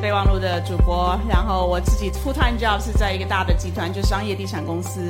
[0.00, 5.00] 备忘录的主播，然后我自己 full time job 是在一个大的集团，就商业地产公司，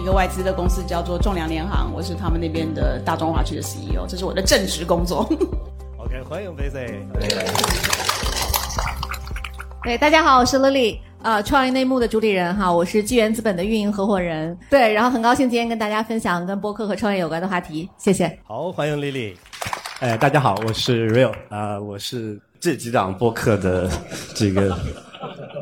[0.00, 5.28] 一个外资的公司叫做仲量联行，我是他们那边的大中华区的 CEO，这是我的正职工作。
[5.98, 7.02] OK，欢迎 Vicky。
[9.82, 14.56] 对，大家好，我是 Lily，呃，创业内幕的主理人哈，我是纪元资本的运营合伙人。
[14.70, 18.38] 对，然后很高兴今天跟大家分享跟播客和创业有关的话题，谢谢。
[18.44, 19.34] 好，欢迎 Lily。
[19.98, 23.90] 哎，大家好，我是 Real 啊、我是这几档播客的
[24.34, 24.76] 这个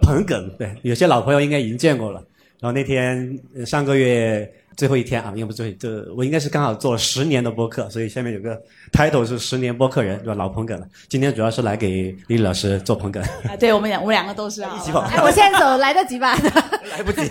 [0.02, 2.22] 捧哏，对，有些老朋友应该已经见过了。
[2.60, 8.58] 然后那天呃上个月最后一天啊，应该不是最后一，这我应该是刚好做了十年的播客，所以下面有个
[8.92, 10.34] title 是十年播客人，对吧？
[10.34, 10.86] 老捧哏了。
[11.08, 15.02] 今天主要是来给李老师做捧哏，啊，对我们两我们两个都是啊， 一起捧。
[15.02, 16.34] 哎，我现在走来得及吧？
[16.90, 17.30] 来不及。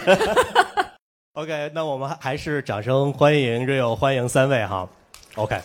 [1.33, 4.87] OK，那我们还是掌声欢迎 Rio，欢迎三位哈。
[5.33, 5.57] OK，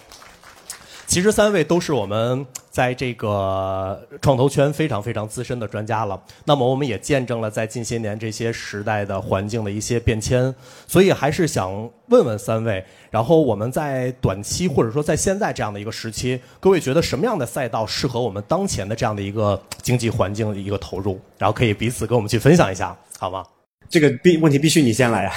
[1.09, 6.23] 其实三位都是我们在这个创投圈非常非常资深的专家了。
[6.45, 10.55] 那么我们也见证了在近些年这些时代的环境的一些变迁，
[10.87, 11.73] 所以还是想
[12.09, 21.19] 问问三位，然后我们在短期或者说在现在这样的一个时期，各位觉得什么样的赛道适合我们当前的这样的一个经济环境的一个投入？
[21.39, 23.43] 然后可以彼此跟我们去分享一下，好吗？
[23.89, 25.35] 这个必问题必须你先来啊！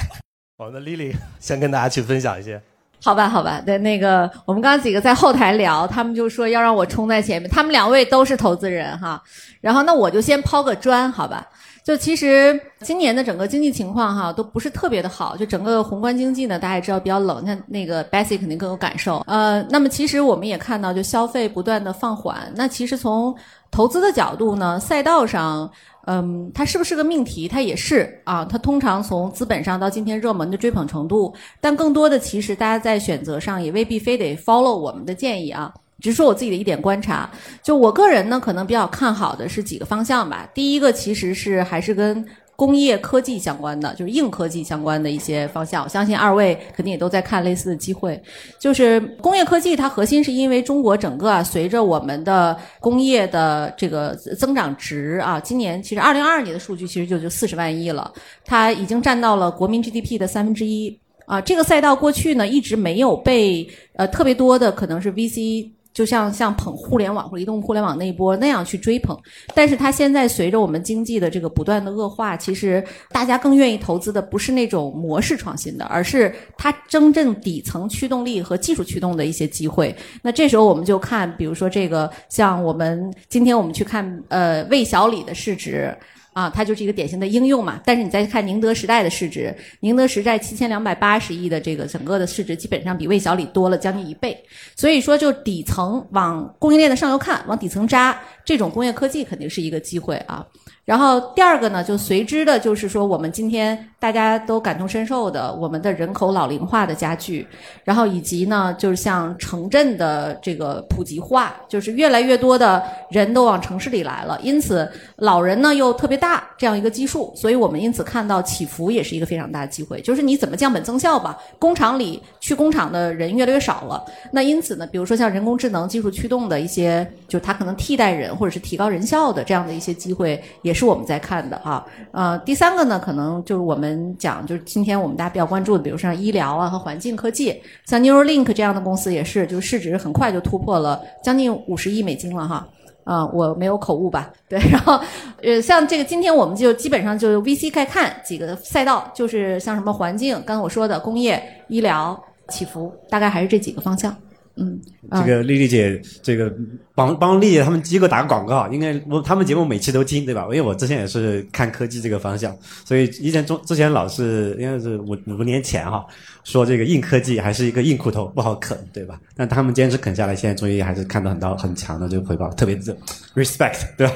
[0.57, 2.61] 我们的 Lily 先跟大家去分享一些。
[3.03, 9.21] 好吧，好吧，对，那个我们刚几个在后台聊，他们就说要让我冲在前面，他们两位都是投资人哈，
[9.59, 11.45] 然后那我就先抛个砖，好吧？
[11.83, 19.23] 就其实今年的整个经济情况哈都不是特别的好，就整个宏观经济呢，大家也知道比较冷，那那个 Bessy 肯定更有感受。
[19.27, 22.51] 呃，那么其实我们也看到，就消费不断的放缓。
[22.55, 23.35] 那其实从
[23.71, 25.69] 投资的角度呢，赛道上。
[26.07, 27.47] 嗯，它是不是个命题？
[27.47, 28.43] 它也是啊。
[28.43, 35.71] 它通常从资本上到今天热门的追捧程度，但更多的其实大家在选择上也未必非得 follow 我们的建议啊。
[36.01, 37.29] 只是说我自己的一点观察，
[37.63, 40.49] 就我个人呢，可能比较看好的是几个方向吧。
[40.53, 45.83] 第一个其实是还是跟工业科技相关的，就是硬科技相关的一些方向。
[45.83, 48.21] 我相信二位肯定也都在看类似的机会。
[48.59, 58.11] 就是工业科技，它核心是因为中国整个啊，随着我们的工业的这个增长值啊，今年其实二零二二年的数据其实就就四十万亿了，
[58.45, 60.95] 它已经占到了国民 GDP 的三分之一
[61.25, 61.41] 啊。
[61.41, 65.71] 这个赛道过去呢一直没有被呃特别多的可能是 VC。
[65.93, 69.17] 就像像捧互联网或者移动互联网那一波那样去追捧，
[69.53, 79.95] 但是它现在随着我们经济的这个不断的恶化，其实大家更愿意投资的不是那种模式创新的，而是它真正底层驱动力和技术驱动的一些机会。
[80.21, 85.95] 那这时候我们就看，比如说这个像我们今天我们去看呃魏小李的市值。
[86.33, 87.79] 啊，它就是一个典型的应用嘛。
[87.85, 94.37] 但是你再看宁德时代的市值，宁德时代七千两百八十亿的这个整个的市值，基本上比魏小李多了将近一倍。
[94.75, 100.45] 所以说，就底层往供应链的上游看，往底层扎，这种工业科技肯定是一个机会啊。
[100.85, 107.47] 然后第二个呢，就随之的就是说，我们今天大家都感同身受的，我们的人口老龄化的加剧，
[107.83, 112.81] 然后以及呢，就是像城镇的这个普及化，就是越来越多的
[113.11, 121.37] 人都往城市里来了，因此老人呢又特别大这样一个基数，所以我们因此看到起伏也是一个非常大的机会，就是你怎么降本增效吧？
[121.59, 131.85] 工厂里去工厂的人越来越少了，那因此呢，比如说像人工智能技术驱动的一些，就是它可能替代人或者是提高人效的这样的一些机会，也是我们在看的哈。
[132.11, 142.67] 呃，第三个呢，可能就是我们们讲，就是今天我们大家比较关注的，比如像医疗啊和环境科技，像 Neuralink 这样的公司也是，就是市值很快就突破了将近五十亿美金了哈。
[143.03, 144.31] 啊、我没有口误吧？
[144.47, 144.97] 对，然后，
[145.41, 152.17] 呃，像这个今天我们就基本上就 VC 开看几个赛道，就是像什么环境，刚才我说的工业、医疗、
[152.49, 154.15] 起伏，大概还是这几个方向。
[154.61, 154.79] 嗯，
[155.09, 156.53] 啊这个丽丽姐，这个
[156.93, 160.43] 帮帮丽姐他们机构打个广告，应该我他们节目每期都听，对吧？
[160.43, 162.55] 因为我之前也是看科技这个方向，
[162.85, 166.05] 所以以前中之前老是应该是五五年前哈，
[166.43, 169.19] 说这个硬科技还是一个硬骨头，不好啃，对吧？
[169.35, 172.95] 但他们坚持啃下来，现在终于还是看到很到很强的这个回报，特别是
[173.33, 174.13] respect，对吧？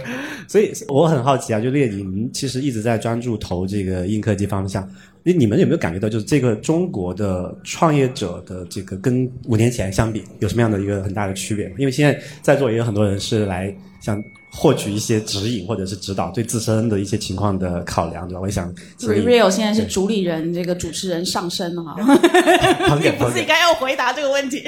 [0.47, 4.87] 所以我很好奇啊，就丽姐，你们其实一直在专注投这个硬科技方向。
[5.25, 11.65] 你你们有没有感觉到，就是这个中国的创业者的这个跟五年前相比，有什么样的一个很大的区别？
[11.79, 18.41] 因为现在在座也有很多人是来想获取一些指引或者是指导，对自身的一些情况的考量，对吧？
[18.41, 21.95] 我想 Real 现在是主理人，这个主持人上身哈，
[22.87, 23.31] 捧你哏捧哏。
[23.31, 24.63] 不是应该要回答这个问题？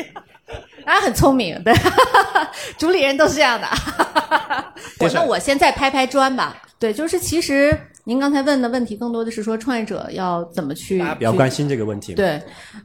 [0.88, 1.74] 大家很聪明，对，
[2.80, 3.68] 主理人都是这样的。
[5.02, 6.56] 我那我先再拍拍砖吧。
[6.80, 12.14] 对，就是其实您刚才问的问题更多的是说创业者要怎么去大家比较关心这个问题。
[12.14, 12.42] 对，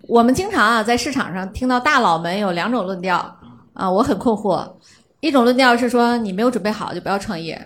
[0.08, 3.19] 我们经常啊在市场上听到大佬们有两种论调
[3.72, 4.69] 啊，我很困惑。
[5.20, 7.64] 一种论调是说你没有准备好就不要创业，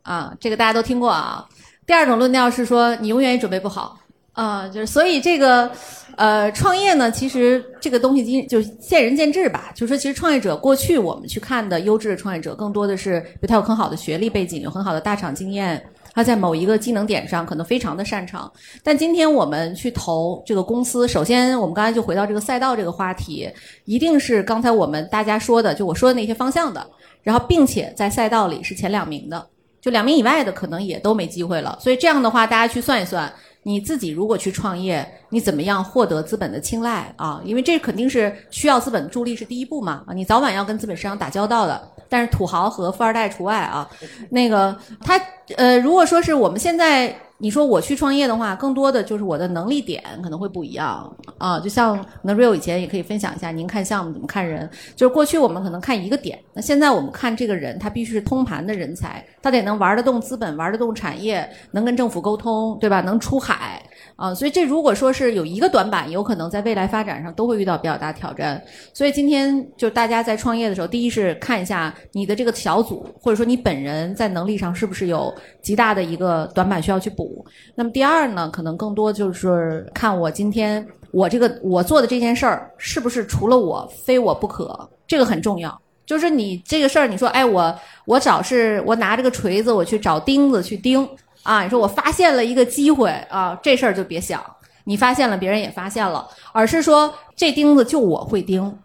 [0.00, 1.44] 啊，这个大家都听过啊。
[1.86, 3.98] 第二种论调是说你永远也准备不好
[4.36, 5.70] 啊，就是所以这个
[6.16, 9.72] 呃创业呢，其实这个东西今就是见仁见智吧。
[9.74, 15.82] 就是说，其实创业者过去我们去看的优质的创业者，更多的是比如他有很好的学历背景，有很好的大厂经验。
[16.12, 18.50] 他在某一个技能点上可能非常的擅长，
[18.82, 23.50] 但今天我们去投这个公司，首先我们刚才就回到这个赛道这个话题，
[23.84, 26.86] 一定是刚才我们大家说的，就我说的那些方向的，
[27.22, 29.46] 然后并且在赛道里是前两名的，
[29.78, 31.78] 就两名以外的可能也都没机会了。
[31.82, 33.30] 所以这样的话，大家去算一算，
[33.66, 37.42] 你自己如果去创业，你怎么样获得资本的青睐啊？
[37.44, 41.90] 因为这肯定是需要资本助力是第一步嘛啊，你早晚要跟资本市场打交道的。
[42.08, 43.90] 但是土豪和富二代除外啊，
[44.30, 45.20] 那个他
[45.56, 47.12] 呃，如果说是我们现在。
[47.38, 51.60] 你说我去创业的话，更多的就是我的能力点可能会不一样啊。
[51.60, 54.68] 就像那 Real 以前也可以分享一下，您看项目怎么看人？
[54.94, 63.02] 就是过去我们可能看一个点，那现在我们看这个人，他必须是通盘的人才，他得能玩得动资本，玩得动产业，能跟政府沟通，对吧？
[63.02, 63.75] 能出海
[64.16, 64.34] 啊。
[64.34, 68.60] 所以这如果说是有一个短板，有可能在未来发展上都会遇到比较大挑战。
[68.92, 75.32] 所以今天就大家在创业的时候，第一是看一下你的这个小组，或者说你本人在能力上是不是有
[75.62, 77.44] 极大的一个短板需要去补。
[77.74, 85.80] 那么第二呢，可能更多就是看我今天我这个我做的这件事儿是不是除了我非我不可，这个很重要。
[86.04, 87.74] 就是你这个事儿，你说哎我
[88.04, 91.08] 我找是我拿这个锤子我去找钉子去钉
[91.46, 94.44] 啊，你说我发现了一个机会啊，这事儿就别想，
[94.82, 98.76] 你发现了别人也发现了，而是说这钉子就我会钉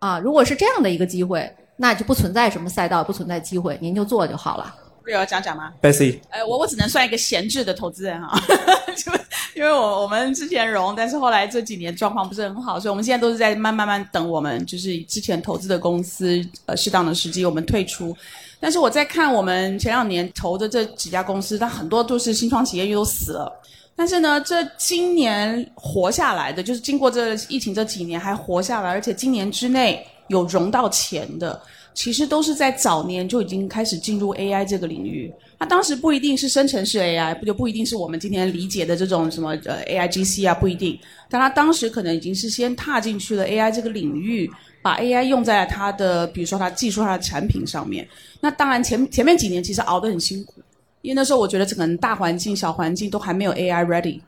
[0.00, 0.18] 啊。
[0.18, 4.74] 如果是这样的一个机会，那就不存在什么赛道，不存在机会，您就做就好了。
[5.08, 8.38] 要讲讲吗？Bessy，呃，我我只能算一个闲置的投资人哈，
[8.94, 9.10] 就
[9.54, 18.14] 因为我我们之前融，但是后来这几年状况不是很好，所以我们现在都是在慢慢慢等我们就是之前投资的公司呃适当的时机我们退出。
[18.60, 23.52] 但是我在看我们前两年投的这几家公司，它很多都是新创企业，又都死了。
[23.94, 31.60] 但是呢，这今年活下来的，就是经过这疫情这几年还活下来，而且今年之内有融到钱的。
[31.94, 35.34] 其实都是在早年就已经开始进入 AI 这个领域。
[35.58, 40.98] 它当时不一定是生成式 AI，不就不一定是我们今天理解的这种什么呃 AIGC 啊，不一定。
[41.28, 44.48] 但它当时可能已经是先踏进去了 AI 这个领域，
[44.82, 48.06] 把 AI 用在了它的，比如说它技术、它的产品上面。
[48.40, 50.62] 那当然前前面几年其实熬得很辛苦，
[51.02, 54.20] 因为那时候我觉得整个大环境、小环境都还没有 AI ready。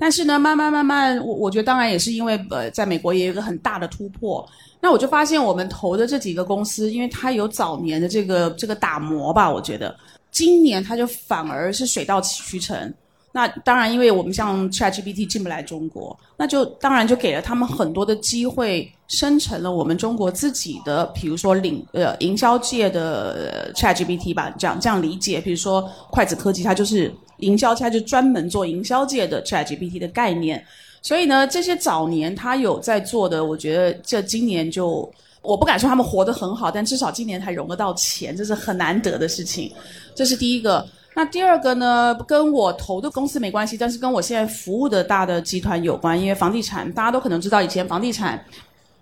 [0.00, 4.48] 但是呢，慢慢慢慢，我我觉得当然也是因为呃，在美国也有一个很大的突破。
[4.80, 9.92] 那我就发现我们投的这几个公司，因为它有早年的这个这个打磨吧，我觉得
[10.30, 12.92] 今年它就反而是水到渠成。
[13.30, 25.40] 那当然，因为我们像 ChatGPT 进不来中国，那就当然就给了他们很多的机会，生成了我们中国自己的，比如说领呃营销界的 ChatGPT 吧，这样这样理解。
[25.40, 30.64] 比如说筷子科技，它就是营销，它就专门做营销界的 ChatGPT 的概念。
[31.02, 35.08] 所以呢，这些早年他有在做的，我觉得这今年就
[35.42, 39.72] 我不敢说他们活得很好，但至少今年还融得到钱，这是很难得的事情。
[40.14, 40.86] 这是第一个。
[41.14, 48.44] 那第二个呢，跟我投的公司没关系，但是跟我现在服务的大的集团有关，因为房地产大家都可能知道，以前房地产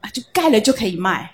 [0.01, 1.31] 啊就盖了就可以卖，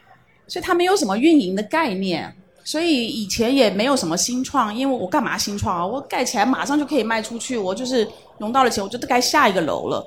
[0.49, 2.35] 所以它没有什么运营的概念，
[2.65, 5.87] 所以以前也没有什么新创，因为我干嘛新创啊？
[5.87, 10.05] 我盖起来马上就可以卖出去，我就是融到了钱，我就该下一个楼了。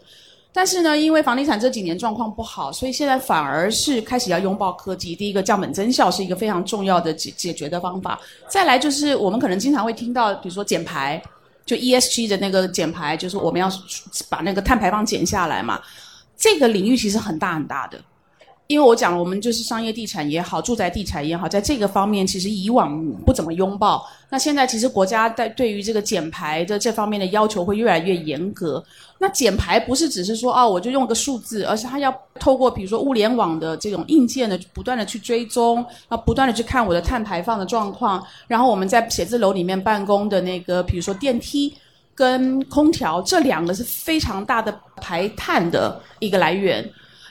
[0.56, 5.14] 但是呢，因为房地产这几年状况不好，所以现在反而是开始要拥抱科技。
[5.14, 8.18] 第一个降本增效是一个非常重要的解解决的方法。
[8.48, 11.22] 再来就是我们可能经常会听到，比如说减排，
[11.66, 13.70] 就 ESG 的那个减排，就是我们要
[14.30, 15.82] 把那个碳排放减下来嘛。
[16.38, 18.00] 这个领域其实很大很大的。
[18.68, 24.04] 因为我讲了，我们就是商业地产也好，住宅地产也好，在这个方面其实以往不怎么拥抱。
[24.28, 28.84] 那现在其实国家在对于这个减排的这方面的要求会越来越严格。
[29.20, 38.26] 那减排不是只是说哦，我就用个数字，而是它要透过比如说物联网的这种硬件的不断的去追踪，啊，不断的去看我的碳排放的状况。
[38.48, 41.72] 然后我们在写字楼里面办公的那个，比如说电梯
[42.16, 46.84] 跟空调这两个是非常大的排碳的一个来源。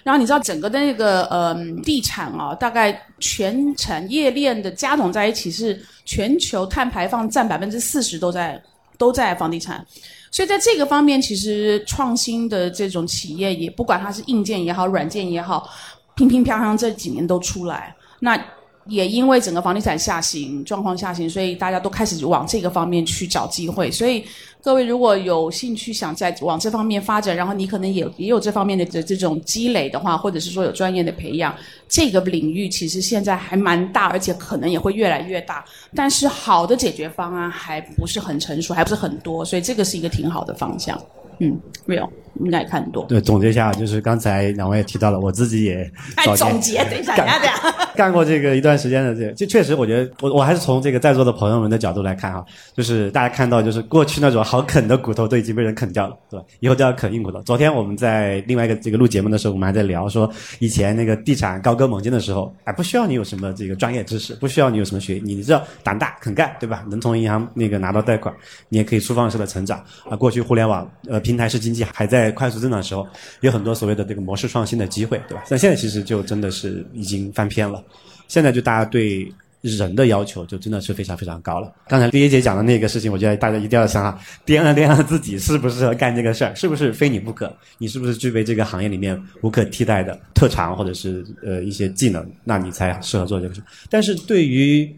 [0.05, 8.63] 然后你知道整个的那个呃地产啊，大概全产业链的加总在一起是全球碳排放占百分之四十都在
[8.99, 9.85] 都在房地产，
[10.31, 15.69] 所以在这个方面，其实创新的这种企业也不管它是硬件也好，软件也好，
[16.15, 17.97] 乒乒乓乓这几年都出来。
[18.21, 18.37] 那
[18.87, 23.91] 也因为整个房地产下行状况下行，所以大家都开始往这个方面去找机会。
[23.91, 24.25] 所以
[24.63, 31.55] 各位如果有兴趣想在往这方面发展，然后你可能也也有这方面的这这种积累的话，或者是说有专业的培养，
[31.89, 35.65] 这个领域其实现在还蛮大，而且可能也会越来越大。
[35.95, 41.01] 但是好的解决方案还不是很成熟，还不是很多，所以这个是一个挺好的方向。
[41.39, 42.09] 嗯，real
[42.41, 43.05] 应该也看很多。
[43.07, 47.15] 对，总结一下，就是刚才两位也提到了，我自己也 哎，早总结，等一下。
[47.95, 56.45] 干过这个一段时间的这个，就确实我觉得我我还是从这个在座的朋友们的角度来看哈，就是大家看到就是过去那种好啃的骨头都已经被人啃掉了，对吧？
[56.59, 57.41] 以后都要啃硬骨头。
[57.43, 66.85] 昨天我们在另外一个这个录节目的时候，我们还在聊说，以前那个地产高歌猛进的时候，哎，不需要你有什么这个专业知识，不需要你有什么学，你只要胆大肯干，对吧？
[66.91, 68.35] 能从银行那个拿到贷款，
[68.69, 70.17] 你也可以粗放式的成长啊。
[70.17, 73.07] 过去互联网呃平台式经济还在在快速增长的时候，
[73.41, 75.45] 有很多所谓的这个模式创新的机会，对吧？
[75.49, 77.83] 但现在其实就真的是已经翻篇了。
[78.29, 81.73] 现在就大家对人的要求就真的是非常非常高了。
[81.89, 87.55] 刚才李一姐讲的那个事情，我觉得大家一定要想想，掂量掂量自己适不适合干这个事儿，是不是非你不可？
[87.79, 93.63] 你是不是具备这个行业里面无可替代的特长或者是呃一些技能，那你才适合做这个事。
[93.89, 94.95] 但是对于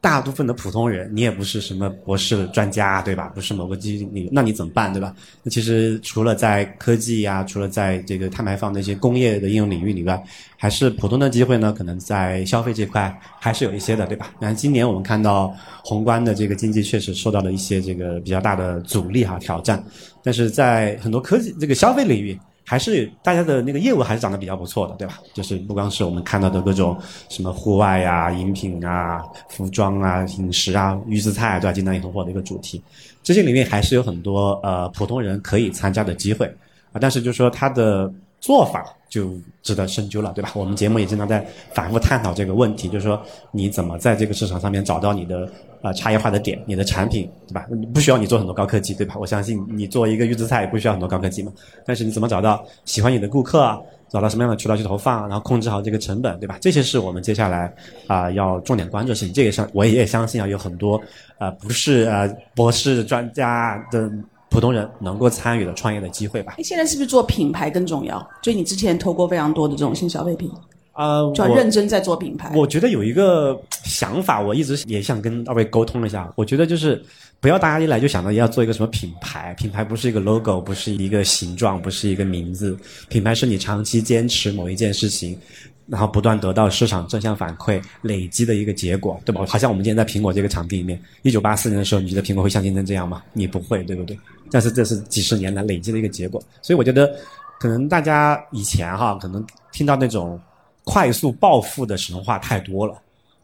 [0.00, 3.32] 大部分的普通人，你也不是什么博士专家，对吧？
[3.34, 5.12] 不是某个基金领，那你怎么办，对吧？
[5.42, 10.22] 那其实除了在科技呀、除了在这个碳排放的一些工业的应用领域以外，
[10.56, 11.72] 还是普通的机会呢？
[11.72, 14.30] 可能在消费这块还是有一些的，对吧？
[14.38, 19.82] 那今年我们看到宏观的这个经济确实受到了一些这个比较大的阻力哈挑战，
[20.22, 22.38] 但是在很多科技这个消费领域。
[22.68, 25.20] 还是大家的那个业务还是涨得比较不错的，对吧？
[25.32, 31.72] 就是不光是我们看到的各种什么户外呀、饮品啊、服装啊、饮食啊、预制菜，对吧？
[31.72, 32.82] 今年也很火的一个主题，
[33.22, 36.44] 这些里面还是有很多呃普通人可以参加的机会
[36.90, 36.98] 啊。
[37.00, 40.50] 但是就是说它的做法就值得深究了，对吧？
[40.54, 45.50] 我们节目也经常在反复探讨这个问题，就是说你怎么在这个市场上面找到你的
[45.82, 47.66] 呃差异化的点，你的产品，对吧？
[47.70, 49.16] 你不需要你做很多高科技，对吧？
[49.18, 51.52] 我相信你做一个预制菜也不需要很多高科技嘛。
[51.84, 53.78] 但是你怎么找到喜欢你的顾客啊？
[54.08, 56.56] 找到什么样的渠道去投放，然后控制好这个成本，对吧？
[56.60, 57.74] 这些是我们接下来
[58.06, 59.34] 啊、要重点关注的事情。
[59.34, 61.00] 这也相我也相信啊，有很多
[61.38, 64.08] 啊、不是呃博士专家的
[64.56, 66.54] 普通人能够参与的创业的机会吧。
[66.56, 68.26] 哎，现在是不是做品牌更重要？
[68.40, 70.50] 就你之前投过非常多的这种新消费品，
[70.92, 72.50] 啊、就要认真在做品牌。
[72.54, 76.32] 我觉得有一个想法，我一直也想跟二位沟通一下。
[76.36, 77.04] 我觉得就是
[77.38, 82.74] 不要大家一来就想到要做一个什么品牌，品牌不是一个 logo，不是一个形状，不是一个名字，
[83.10, 85.38] 品牌是你长期坚持某一件事情。
[85.88, 89.44] 然后不断得到市场正向反馈累积的一个结果，对吧？
[89.46, 93.22] 好像我们今天在苹果这个场地里面，一九八四年的时候，你觉得苹果会像今天这样吗？
[93.32, 94.18] 你不会，对不对？
[94.50, 97.14] 但是这是几十年来累积的一个结果，所以我觉得，
[97.58, 100.40] 可能大家以前哈，可能听到那种
[100.84, 102.94] 快速暴富的神话太多了，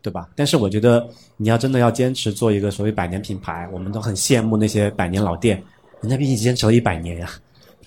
[0.00, 0.28] 对吧？
[0.37, 1.04] 但是我觉得
[1.37, 5.62] 你要真的要坚持做一个所谓百年品牌，我们都很羡慕那些百年老店，
[6.00, 7.30] 人家毕竟坚持了一百年呀，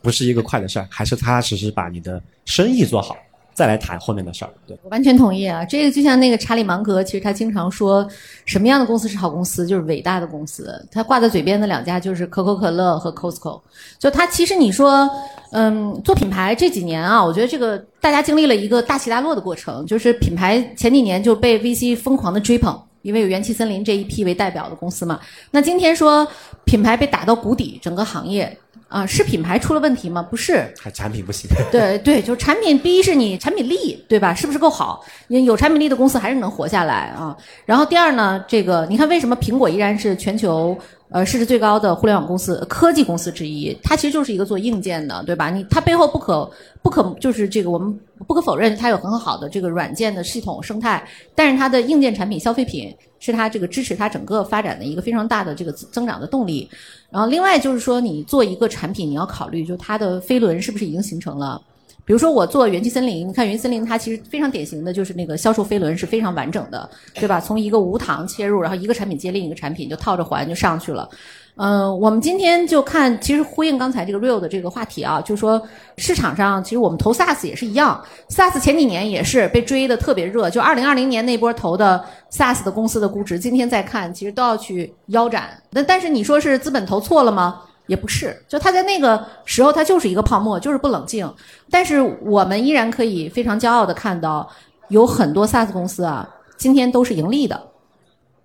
[0.01, 3.17] 不是一个快的事儿，还是踏踏实实把你的生意做好，
[3.55, 4.51] 再来谈后面的事儿。
[4.67, 5.63] 对，我完全同意啊！
[5.65, 8.07] 这个就像那个查理芒格，其实他经常说，
[8.45, 10.85] 什么样的公司是好公司，就是伟大的公司。
[10.91, 13.62] 他挂在嘴边的两家就是可口可乐和 Costco。
[13.97, 15.09] 就他其实你说，
[15.51, 22.77] 嗯，做品牌这几年啊，我觉得这个大家经历了一个大起大落的过程，就是品牌前几年就被 VC 疯狂的追捧。
[23.01, 25.19] 因为有元气森林这一批为代表的公司嘛，
[25.51, 26.27] 那今天说
[26.63, 28.57] 品牌被打到谷底，整个行业
[28.88, 30.22] 啊，是品牌出了问题吗？
[30.22, 31.50] 不是， 还产品不行。
[31.72, 34.34] 对对，就是产品，第一是你产品力，对吧？
[34.34, 35.04] 是不是够好？
[35.27, 37.36] 有产品力的公司还是能活下来啊。
[37.65, 40.77] 然后第二呢，这个你看为什么苹果依然是全球
[41.15, 43.74] 呃市值最高的互联网公司、科技公司之一？
[43.81, 45.50] 它其实就是一个做硬件的，对吧？
[45.50, 56.69] 你它背后不可不可就是这个我们不可否认，它有很好的这个软件的系统生态，但是它的硬件产品消费品是它这个支持它整个发展的一个非常大的这个增长的动力。
[57.10, 61.62] 然后另外就是说，你做一个产品，你要考虑就它的飞轮是不是已经形成了。
[62.05, 67.41] 比如说我做元气森林，你看元气森林它其实非常典型的就是那个销售飞轮是非常完整的，对吧？
[67.41, 71.09] 从一个无糖切入，然后一个产品接另一个产品，就套着环就上去了。
[71.57, 75.62] 嗯、我们今天就看，其实呼应刚才这个 real 的这个话题啊，就是说
[75.97, 85.50] 市场上其实我们投 SaaS 也是一样，SaaS 前几年也是被追的特别热，就二零二零年那波投的 SaaS 的公司的估值，今天再看其实都要去腰斩。
[85.71, 87.62] 那但是你说是资本投错了吗？
[87.88, 91.32] 也不是，就他在那个时候他就是一个泡沫，就是不冷静。
[91.70, 94.50] 但是我们依然可以非常骄傲的看到，
[94.89, 96.27] 有很多 SaaS 公司啊，
[96.58, 97.62] 今天都是盈利的，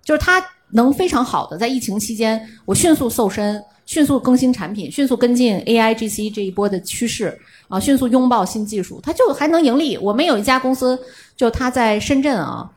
[0.03, 9.97] 就是它能非常好的在疫情期间，我迅速瘦身，迅速更新产品，迅速跟进 AI、GC 这一波的趋势啊，迅速拥抱新技术，它就还能盈利。
[9.97, 10.99] 我们有一家公司，
[11.35, 12.69] 就他在深圳啊。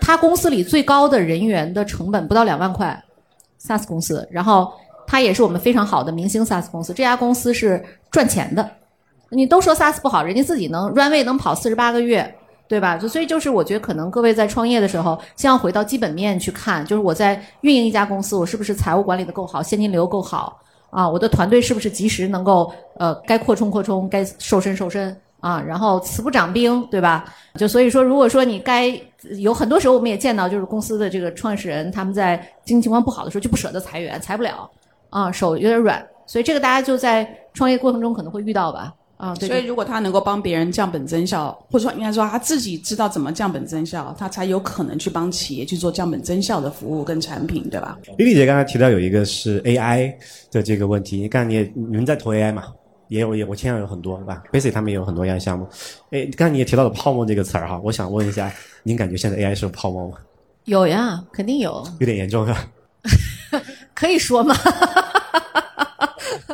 [0.00, 3.04] 他公司里最高的人员的成本不到两万块
[3.60, 4.72] ，SaaS 公司，然后
[5.06, 8.68] 他也是我们非常好的明星 SaaS 公司，这家公司是赚钱的。
[9.30, 12.32] 你都说 SaaS 不好，人家自己能 runway 能跑四十八个月，
[12.68, 12.96] 对吧？
[12.96, 21.08] 就所以就是我觉得可能各位在创业的时候，先要回到基本面去看，就是我在运营一家公司，我是不是财务管理的够好，现金流够好啊？
[21.08, 25.60] 我的团队是不是及时能够呃该扩充扩充，该瘦身瘦身啊？
[25.60, 27.24] 然后慈不掌兵，对吧？
[27.58, 28.96] 就所以说，如果说你该
[29.38, 34.70] 有很多时候我们也见到，就是公司的这个创始人他们在经济情况不好的时候就不舍得裁员，裁不了
[35.14, 38.92] 啊，手有点软，所以这个大家就在创业过程中可能会遇到吧。
[39.16, 47.96] 啊，对所以如果他能够帮别人降本增效，或者说应该说他自己知道怎么降本增效，他才有可能去帮企业去做降本增效的服务跟产品，对吧？
[48.18, 50.12] 丽丽姐刚才提到有一个是 AI
[50.50, 52.64] 的这个问题，你看你也你们在投 AI 嘛，
[53.06, 55.68] 也有也我签上有很多对吧？Basic 他们也有很多 AI 项目。
[56.10, 58.52] 哎，刚才你也提到了泡沫这个词儿哈，我想问一下，
[58.82, 60.18] 您感觉现在 AI 是有泡沫吗？
[60.64, 62.66] 有呀，肯定有，有点严重是吧？
[63.94, 64.54] 可以说吗？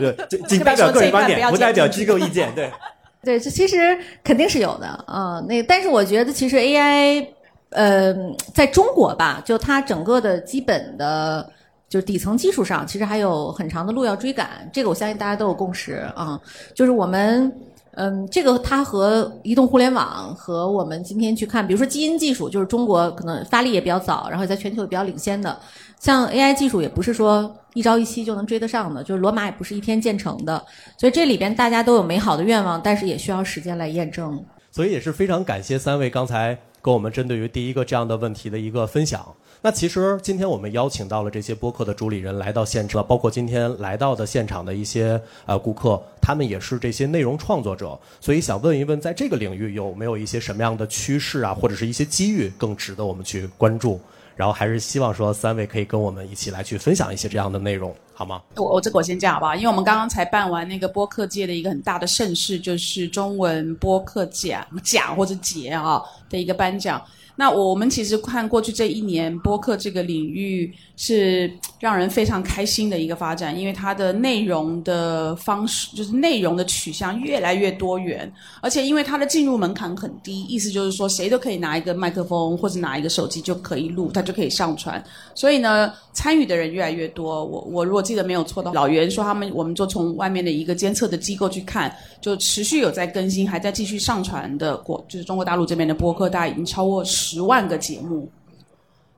[0.01, 2.53] 对， 仅仅代表个人观点，不代表机构意见。
[2.55, 2.73] 对，
[3.23, 5.41] 对，这其实肯定是有的啊。
[5.47, 7.27] 那但是我觉得，其实 AI，
[7.71, 8.15] 呃，
[8.55, 11.49] 在中国吧，就它整个的基本的，
[11.89, 14.69] 就底层技术上，其实还有很长的路要追赶。
[14.73, 16.41] 这个我相信大家都有共识啊。
[16.75, 17.53] 就是我们，
[17.93, 25.59] 嗯，这个它和移动互联网和我们今天去看，比如说基因技术，就是中国可能发力也比较早，然后在全球也比较领先的。
[25.99, 30.65] 像 AI 技术也不是说一朝一夕就能追得上的，就是罗马也不是一天建成的，
[30.97, 34.43] 所以这里边大家都有美好的愿望，但是也需要时间来验证。
[34.71, 39.35] 所以也是非常感谢三位刚才跟我们针对于第一个这样的问题的一个分享。
[39.63, 54.01] 那其实今天我们邀请到了这些播客的主理人来到现场，包括今天来到的现场的一些呃顾客，他们也是这些内容创作者，所以想问一问，在这个领域有没有一些什么样的趋势啊，或者是一些机遇更值得我们去关注？
[54.35, 58.41] 然后还是希望说三位可以跟我们一起来去分享一些这样的内容，好吗？
[58.57, 59.55] 我我这个我先讲好不好？
[59.55, 67.03] 因为我们刚刚才办完那个播客界的一个很大的盛事，就是中文播客奖奖或者节啊的一个颁奖。
[67.41, 85.03] 那我们其实看过去这一年，播客这个领域是让人非常开心的一个发展，因为它的内容的方式，就是内容的取向越来越多元，而且因为它的进入门槛很低，意思就是说谁都可以拿一个麦克风或者拿一个手机就可以录，它就可以上传。
[85.35, 87.43] 所以呢，参与的人越来越多。
[87.43, 98.29] 我我如果记得没有错的话，老袁说他们，我们就从外面的一个监测的机构去看，就持续有在更新，还在继续上传的国，就是中国大陆这边的播客，大概已经超过十十万个节目。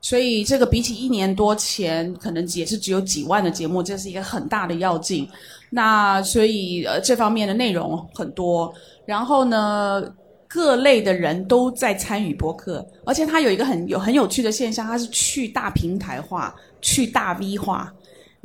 [0.01, 5.25] 所以这个比起一年多前，可能也是只有几万的节目，这是一个很大的要进。
[5.69, 8.73] 那所以呃，这方面的内容很多，
[9.05, 10.03] 然后呢，
[10.45, 17.93] 各类的人都在参与播客，而且它有一个很有很有趣的现象，它是去大平台化、去大 V 化。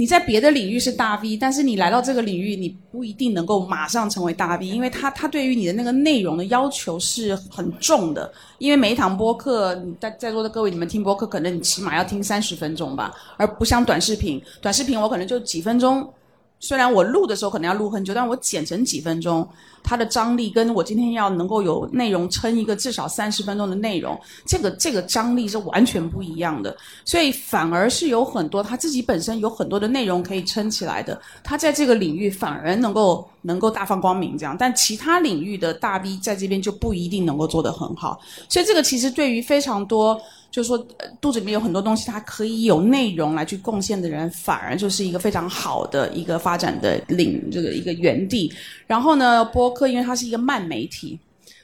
[0.01, 8.33] 你在别的领域是大 V，但是你来到这个领域，你不一定能够马上成为大 V，因为他他对于你的那个内容的要求是很重的。
[8.59, 16.09] 因为每一堂播客，你在在座的各位，你们听播客，可能你起码要听三十分钟吧，而不像短视频，短视频我可能就几分钟。
[16.61, 19.49] 虽然我录的时候可能要录很久，但我剪成几分钟，
[19.89, 26.77] 它的张力跟我今天要能够有内容撑一个至少三十分钟的内容，这个这个张力是完全不一样的。
[27.07, 34.55] 所以反而是有很多他自己本身有很多的内容可以撑起来的，他在这个领域反而能够能够大放光明这样。
[34.59, 38.21] 但其他领域的大 V 在这边就不一定能够做得很好。
[38.47, 40.21] 所以这个其实对于非常多。
[40.51, 40.79] 就是说，
[41.21, 48.51] 肚子里面有很多东西，它可以有内容来去贡献的人，反而就是一个非常好的一个发展的领这个一个园地。
[48.87, 51.19] 然后呢，播客因为它是一个慢媒体，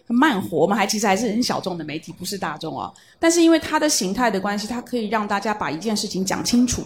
[0.07, 2.93] 慢活，我们还其实还是很小众的媒体，不是大众哦。
[3.19, 6.83] 但是因为它的形态的关系，它可以让大家把一件事情讲清楚。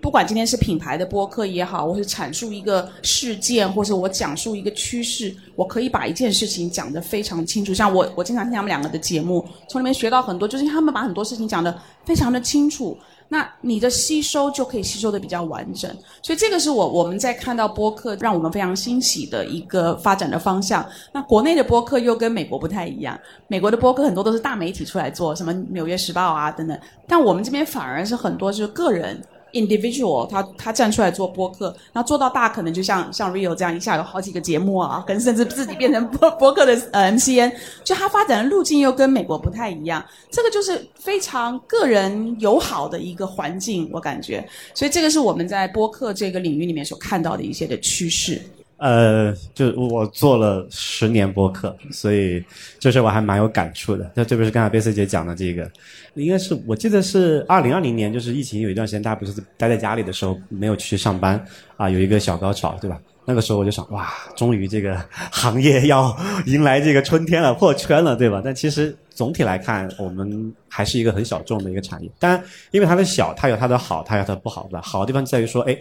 [0.00, 7.72] 不管今天是品牌的播客也好，或是阐述一个事件，或是我讲述一个趋势，我可以把一件事情讲得非常清楚。
[7.72, 12.98] 像我，我经常听他们两个的节目，从里面学到很多，就是他们把很多事情讲得非常的清楚。
[13.32, 15.90] 那你的吸收就可以吸收的比较完整。
[16.20, 20.86] 所以这个是我我们在看到播客让我们非常欣喜的一个发展的方向。
[21.12, 23.18] 那国内的播客又跟美国不太一样，
[23.48, 29.18] 美国的播客很多都是大媒体出来做，什么《纽约时报》啊等等，但我们这边反而是很多就是个人。
[29.52, 37.52] individual，他他站出来做播客，那做到大，可能就像像 Rio 这样，一下有好几个节目啊，跟甚至自己变成播播客的呃 MCN，
[37.84, 48.40] 就他发展的路径又跟美国不太一样，这个就是非常个人友好的一个环境，我感觉，所以这个是我们在播客这个领域里面所看到的一些的趋势。
[48.82, 52.44] 呃，就我做了十年播客，所以
[52.80, 54.10] 就是我还蛮有感触的。
[54.12, 55.70] 那这不是刚才贝斯姐讲的这个，
[56.14, 61.40] 应该是我记得是二零二零年，就是疫情有一段时间，大家不是待在家里的时候没有去上班
[61.76, 63.00] 啊，有一个小高潮，对吧？
[63.24, 66.16] 那个时候我就想，哇，终于这个行业要
[66.46, 68.42] 迎来这个春天了，破圈了，对吧？
[68.44, 72.10] 但其实总体来看，我们还是一个很小众的一个产业。
[72.18, 72.42] 当然，
[72.72, 74.80] 因为它的小，它有它的好，它有它的不好，对吧？
[74.82, 75.78] 好的地方在于说，哎。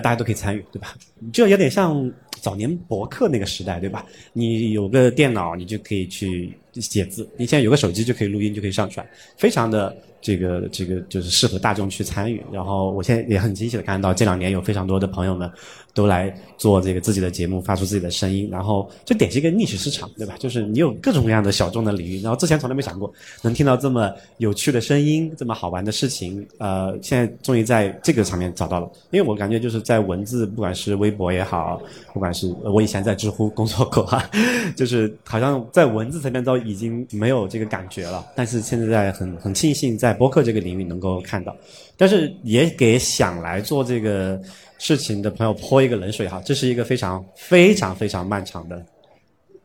[0.00, 0.94] 大家都可以参与，对吧？
[1.32, 4.04] 就有点像早年博客那个时代，对吧？
[4.32, 12.42] 你有个电脑，你就可以去写字；你现在有个手机，就可以录音，就可以上传，非常的这个这个就是适合大众去参与。
[12.52, 15.50] 然后我现在也很惊喜的看到，这两年有非常多的朋友们。
[15.96, 20.34] 都来做这个自己的节目，发出自己的声音，然后就典型一个逆势市场，对吧？
[20.38, 23.10] 就是你有各种各样的小众的领域，然后之前从来没想过
[23.40, 28.86] 能听到这么有趣的声音，这么好玩的事情，呃，现在终于在这个上面找到了。
[29.10, 31.80] 因为我感觉就是在文字，不管是微博也好，
[32.12, 34.22] 不管是我以前在知乎工作过哈，
[34.76, 41.56] 就是好像在文字层面都已经没有这个感觉了，但是现在很很庆幸在播客这个领域能够看到，
[41.96, 44.40] 但是也给想来做这个。
[44.78, 48.84] 事情的朋友泼一个冷水哈，这是一个非常非常非常漫长的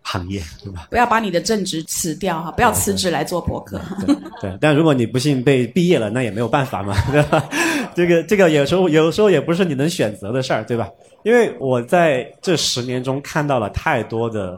[0.01, 0.87] 行业，对吧？
[0.89, 3.77] 不要把你的正职辞掉哈，不要辞职来做博客。
[4.05, 7.49] 对对，但如果你不幸 被毕业了，那也没有办法嘛，对吧？
[7.93, 10.89] 这个这个有时候有时候也不是你能选择的事儿，对吧？
[11.23, 14.57] 因为我在这十年中看到了太多的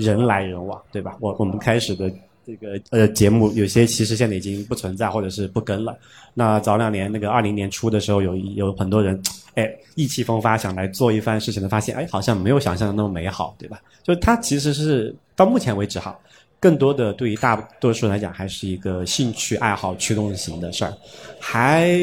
[0.00, 1.16] 人来人往，对吧？
[1.20, 2.10] 我我们开始的。
[2.46, 5.96] 这个呃节目有些其实现在已经不存在或者是不更了。
[6.34, 9.22] 那早两年那个二零年初的时候，有有很多人
[9.54, 13.80] 哎意气风发想来做一番事情的，发现哎好像没有想象的那么美好，对吧？
[14.02, 16.18] 就它其实是到目前为止哈，
[16.58, 20.92] 更多的对于大多数来讲还是一个兴趣爱好驱动型的事儿，
[21.38, 21.94] 还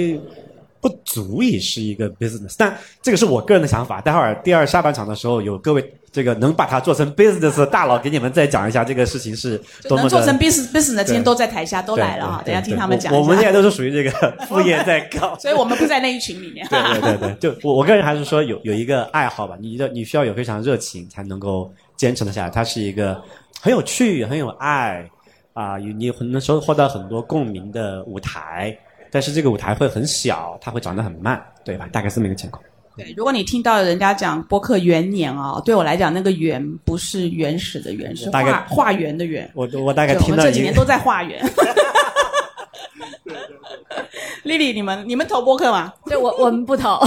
[0.88, 2.56] 不足以是一个 business。
[2.58, 4.00] 但这个是我个人的想法。
[4.00, 5.94] 待会儿第二下半场的时候有各位。
[6.10, 10.02] 这个能把它做成 business 的大佬，给你们再讲一下这个事情是多么的。
[10.04, 13.14] 能做成 business business 的，今天都在台下都来了哈，等下听他们讲。
[13.14, 16.66] 我们现在都是属于这个副业在搞，所以我们不在那一群里面。
[16.70, 22.50] 对对对对，就我我个人还是说有有一个爱好吧，你的你需要有非常热情才能够坚持的下来。
[22.50, 23.22] 它是一个
[23.62, 25.08] 很有趣、很有爱
[25.54, 28.76] 啊，你很多时候获得很多共鸣的舞台，
[29.12, 31.88] 但是这个舞台会很小，它会长得很慢，对吧？
[31.92, 32.64] 大概这么一个情况。
[32.96, 39.50] 对，如果你听到人家讲播客元年啊，对我来讲，那个元不是原始的原，是化化缘的缘。
[39.54, 41.40] 我我大概听到这几年都在化缘。
[44.44, 45.94] 丽丽，你们你们投播客吗？
[46.06, 47.00] 对，我我们不投。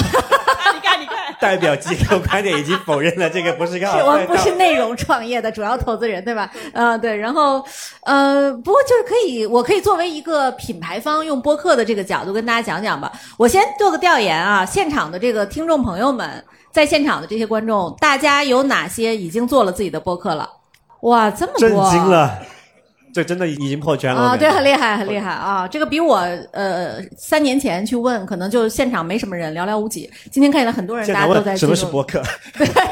[0.73, 3.99] 你看，你看，代表机构观点已经否认了这个不是个好。
[4.05, 6.51] 我们不是内容创业的主要投资人，对吧？
[6.73, 7.17] 嗯，对。
[7.17, 7.65] 然后，
[8.03, 13.11] 呃，不过就是可以，我可以作为一个品牌方，用播客的这个角度跟大家讲讲吧。
[13.37, 20.49] 我先做个调研啊，现场的这个听众朋友们，在现场的这些观众，大家有哪些已经做了自己的播客了？
[21.01, 21.69] 哇，这么多！
[21.69, 22.39] 震惊了。
[23.13, 24.37] 这真的已经破圈了啊！
[24.37, 25.67] 对，很厉害，很厉害啊！
[25.69, 26.17] 这个比我
[26.53, 30.11] 呃三年前去问，可能就现场没什么人，寥寥无几。
[30.31, 32.23] 今天看见了很多人，大家都在什么是播客？
[32.57, 32.83] 对对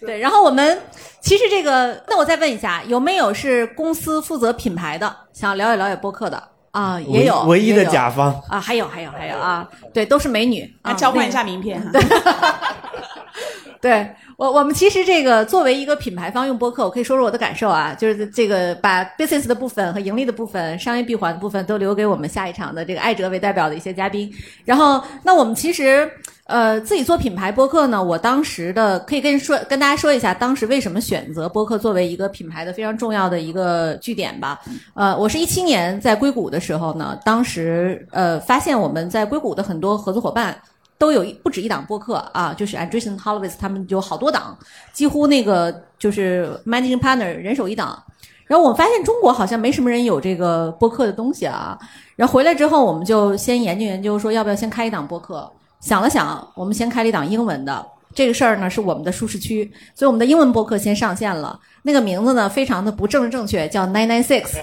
[0.06, 0.18] 对。
[0.18, 0.78] 然后我们
[1.20, 6.98] 其实这个，那我再问一下，有没有是公司负责品牌的，想了解了解播客的啊？
[7.00, 11.90] 也有，唯一的甲方啊，还有还有还有啊，对，都是美女，啊，交换一下名片哈。
[13.80, 14.08] 对。
[14.36, 24.32] 我我们其实这个作为一个品牌方用播客，我可以说说我的感受啊，就是这个把 business 的部分和盈利的部分、商业闭环的部分都留给我们下一场的这个艾哲为代表的一些嘉宾。
[24.64, 26.10] 然后，那我们其实
[26.44, 34.58] 呃自己做品牌播客呢，我当时的可以跟说跟大家说一下，当时为什么选择播客作为一个品牌的非常重要的一个据点吧。
[34.94, 40.56] 呃，我是一七年在硅谷的时候呢，当时呃发现我们在硅谷的很多合作伙伴。
[41.00, 44.54] 都有不止一档播客啊，就是 Andreessen Horowitz 他们有好多档，
[44.92, 48.00] 几乎那个就是 Managing Partner 人手一档。
[48.44, 51.78] 然后我们发现中国好像没什么人有这个播客的东西啊。
[52.16, 55.50] 然后回来之后，我们就先研究研究，说要不要先开一档播客。
[55.80, 57.86] 想了想，我们先开了一档英文的。
[58.12, 61.58] 这个事儿呢是我们的舒适区，所以我们的英文播客先上线了。
[61.82, 64.58] 那个名字呢非常的不正正确，叫 Nine Nine Six，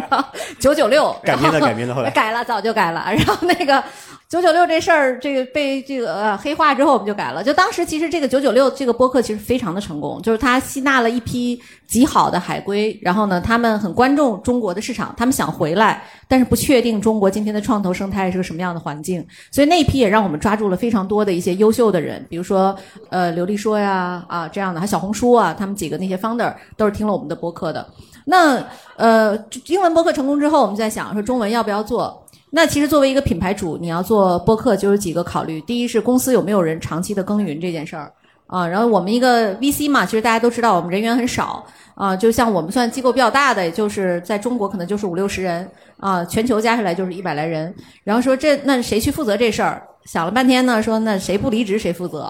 [0.60, 1.16] 九九六。
[1.22, 3.06] 改名了，改名了，后来改了，早就改了。
[3.16, 3.82] 然后那个。
[4.28, 7.42] 九九六这事儿，这个被这个呃黑化之后，我们就改了。
[7.42, 22.76] 就当时其实这个九九六这个播客其实非常的成功，就是它吸纳了一批极好的海归，然后呢，他们很关注中国的市场，他们想回来，但是不确定中国今天的创投生态是个什么样的环境，所以那一批也让我们抓住了非常多的一些优秀的人，比如说
[23.08, 27.88] 呃刘丽说呀啊这样的，还小红书啊，他们几个那些 founder 都是听了我们的播客的。
[28.26, 28.62] 那
[28.96, 29.34] 呃
[29.68, 32.22] 英文播客成功之后，我们在想说中文要不要做。
[32.50, 35.60] 那其实作为一个品牌主，你要做播客就有几个考虑。
[35.62, 38.10] 第一是公司有没有人长期的耕耘这件事儿
[38.46, 38.66] 啊。
[38.66, 42.16] 然后我们一个 VC 嘛，其实大家都知道我们人员很少啊。
[42.16, 47.74] 就像我们算机构比较大的，也就是在中国可能就是五六十人啊，全球加起来就是一百来人。
[48.02, 49.82] 然后说这那谁去负责这事儿？
[50.04, 52.22] 想了半天呢，说那谁不离职谁负责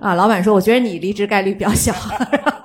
[0.00, 0.14] 啊？
[0.14, 1.92] 老板说我觉得你离职概率比较小。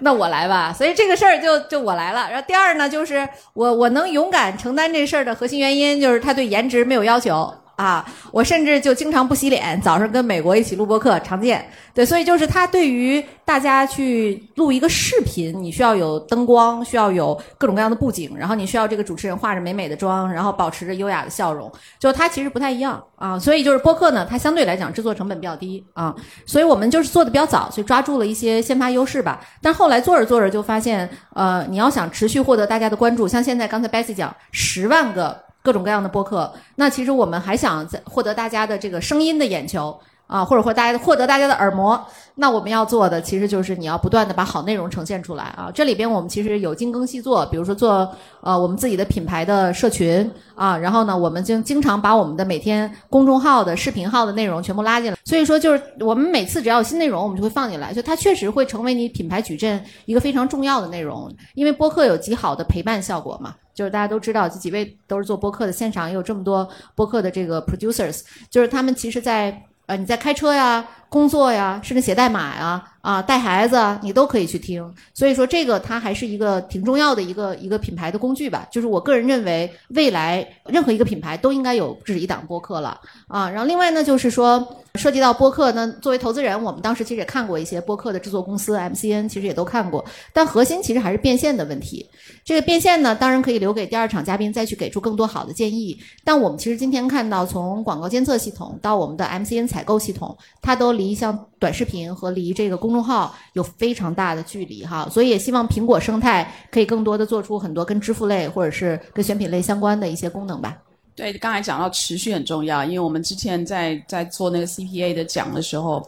[0.02, 2.28] 那我来吧，所以这个事儿就就我来了。
[2.30, 7.52] 然后第二呢，就是我我能勇敢承担这事儿的核心原因，就是他对颜值没有要求。
[7.80, 11.64] 啊，我甚至就经常不洗脸，早上跟美国一起录播课，常见。
[11.94, 23.38] 对，所以就是他对于大家去录一个视频，你需要有灯光，需要有各种各样的布景，然后你需要这个主持人化着美美的妆，然后保持着优雅的笑容，就他其实不太一样啊。
[23.38, 26.14] 所以就是播客呢，它相对来讲制作成本比较低啊，
[26.44, 29.40] 所以我们就是做的比较早，所以抓住了一些先发优势吧。
[29.62, 35.49] 但后来做着做着就发现，呃，你要想持续获得大家的关注，像现在刚才 Bessy 讲十万个。
[35.62, 42.00] 各种各样的播客，那其实我们还想在获得大家的这个声音的眼球啊，或者或大家获得大家的耳膜。
[42.36, 45.70] 那我们要做的其实就是你要不断的把好内容呈现出来啊。
[45.74, 55.18] 这里边我们其实有精耕细作，比如说做呃我们自己的品牌的社群啊，然后呢，我们经经常把我们的每天公众号的视频号的内容全部拉进来。
[55.24, 63.54] 所以说就是我们每次只要有新内容，我们就会放进来，就它确实会成为你品牌矩阵一个非常重要的内容，因为播客有极好的陪伴效果嘛。
[63.80, 72.89] 就是大家都知道，这几位都是做播客的，现场也有这么多播客的这个 producers，就是他们其实，在呃你在开车呀、工作呀，甚至写代码呀。
[73.00, 78.66] 啊，带孩子你都可以去听，所以说这个它还是一个挺重要的一个一个品牌的工具吧。
[78.70, 83.48] 就是我个人认为，未来任何一个品牌都应该有这一档播客了啊。
[83.48, 92.06] 然后另外呢，就是说涉及到播客呢，作为投资人，我们当时其实也看过一些播客的制作公司，MCN 其实也都看过，但核心其实还是变现的问题。
[92.44, 95.98] 这个变现呢，当然可以留给第二场嘉宾再去给出更多好的建议。
[96.24, 110.76] 但我们其实今天看到，从广告监测系统到我们的 MCN 采购系统，它都离像短视频和离这个公众号有非常大的距离哈，所以也希望苹果生态可以更多的做出很多跟支付类或者是跟选品类相关的一些功能吧。
[111.14, 116.02] 对，刚才讲到持续很重要，因为我们之前在在做那个 CPA 的讲的时候，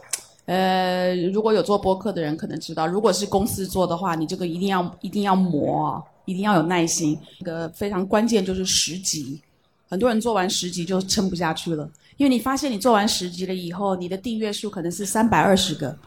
[0.45, 7.19] 呃，如果有做播客的人可能知道，如果是公司做的话，你这个一定要一定要磨，一定要有耐心。
[7.37, 9.39] 这个非常关键就是十级，
[9.87, 11.87] 很多人做完十级就撑不下去了，
[12.17, 15.97] 因为你发现你做完十集了以后，你的订阅数可能是三百二十个。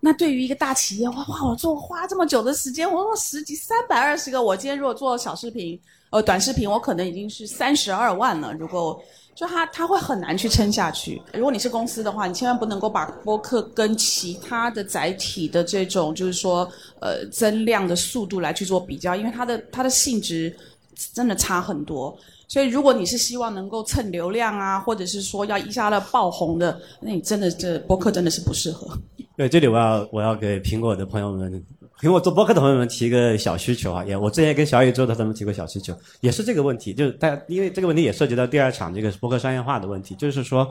[0.00, 5.78] 那对于一个大企业，哇哇，我做花这么久的时间，我做十几三百二十个，我今天如果做小视频，
[6.10, 8.52] 呃，短视频，我可能已经是三十二万了。
[8.54, 9.02] 如果
[9.34, 11.20] 就他他会很难去撑下去。
[11.34, 16.68] 如果你是公司的话，你千万不能够把播客跟其他的载体的这种就是说
[17.00, 20.56] 呃增量的速度来去做比较，因为它的它的性质
[21.14, 22.16] 真的差很多。
[22.46, 28.88] 所以如果你是希望能够蹭流量啊，或者是说要一下子爆红的，那你真的这播客真的是不适合。
[29.36, 31.62] 对，这里我要我要给苹果的朋友们，
[32.00, 40.68] 苹果做播客的朋友们提一个小需求啊，也我之前跟小宇宙的他们提过小需求，也是这个问题，就是大家因为这个问题也涉及到第二场这个播客商业化的问题，就是说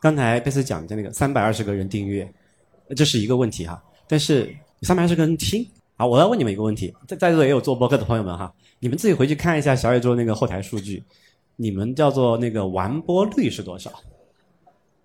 [0.00, 2.28] 刚才贝斯讲的那个三百二十个人订阅，
[2.96, 5.64] 这是一个问题哈，但是三百二十个人听
[5.96, 11.02] 啊，我要问你们一个问题，在在座也有做播客的朋友们哈，你们自己回去看一下小宇宙那个后台数据，
[11.56, 13.90] 你们叫做那个完播率是多少？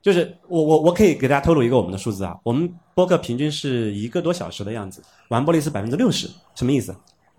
[0.01, 6.93] 就是我我我可以给大家透露一个我们的数字啊，我们播客平均是一个多小时的样子，完播率是百分之六十，什么意思？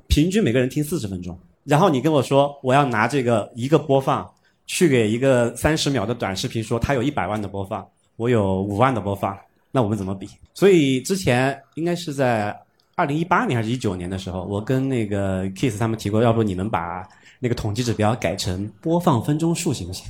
[0.08, 4.28] 平均每个人听四十分钟，然后你跟我说我要拿这个一个播放
[4.66, 9.38] 去给一个三十秒的短视频说它有一百万的播放，我有五万的播放，
[9.70, 10.26] 那我们怎么比？
[10.54, 12.58] 所以之前应该是在
[12.96, 17.06] 二零一八年还是一九年的时候，我跟那个 Kiss 他们提过，要不你们把
[17.40, 20.06] 那个统计指标改成播放分钟数行不行？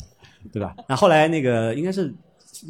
[0.53, 0.75] 对吧？
[0.89, 2.15] 那后来那个应该是。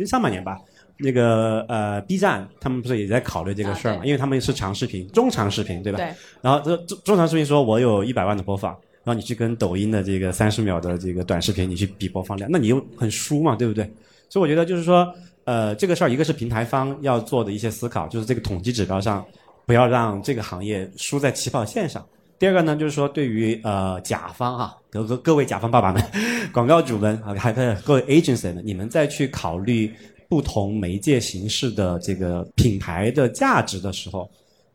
[0.07, 0.59] 上半年吧，
[0.97, 4.05] 那个呃，B 站他们不是也在考虑这个事儿嘛？
[4.05, 5.99] 因为他们是长视频、中长视频，对吧？
[5.99, 6.09] 对。
[6.41, 8.73] 然后这中中长视频说，我有一百万的播放，
[9.05, 13.85] 然后你去跟抖音的这个三十秒的这个短视频，你去比播放量，那你又很输嘛，对不对？
[14.31, 19.25] 所以我觉得就是说，呃，这个事儿一个是平台方要做的一些思考，就是这个统计指标上
[19.67, 22.05] 不要让这个行业输在起跑线上。
[22.39, 26.03] 第二个呢，就是说对于呃甲方哈，各各各位甲方爸爸们、
[26.53, 29.95] 广告主们啊，还有各位 agency 们，你们再去考虑
[30.29, 34.29] 不同媒介形式的这个品牌的价值的时候，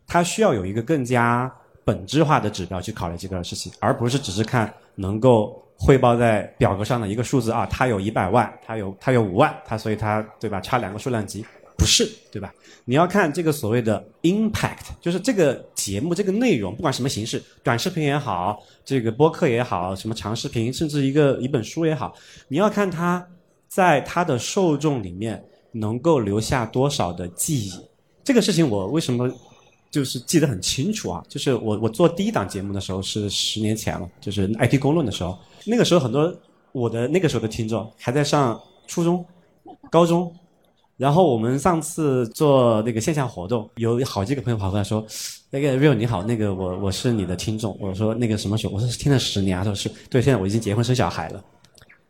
[0.08, 1.52] 它需要有一个更加
[1.84, 10.62] 本质化的指标去考虑这个事情，而不是只是看能够汇报在表格上的一个数字啊，它有一百万，它有它有五万，它所以它对吧？
[10.62, 11.45] 差两个数量级，
[11.80, 12.54] 不是，对吧？
[12.84, 22.13] 你要看这个所谓的 impact，就是这个节目这个内容，不管什么形式，短视频也好，这个播客也好，什么长视频，甚至一个一本书也好，
[22.48, 23.26] 你要看它
[23.68, 27.72] 在它的受众里面能够留下多少的记忆。
[28.24, 29.32] 这个事情我为什么
[29.92, 31.24] 就是记得很清楚啊？
[31.30, 36.36] 就是我我做第一档节目的时候是十年前了，就是 IT 公论的时候，那个时候很多
[36.72, 39.24] 我的那个时候的听众还在上初中、
[39.92, 40.36] 高中。
[41.00, 45.06] 然后我们上次做那个线下活动，有好几个朋友跑过来说
[45.50, 51.42] ：“那个 Real 你好，那个我我是你的听众。”我说：“那个什么时候？”我说：“听了十年。”他说：“是对，现在我已经结婚生小孩了。”